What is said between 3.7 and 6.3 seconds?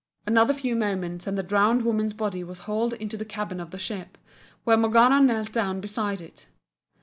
ship, where Morgana knelt down beside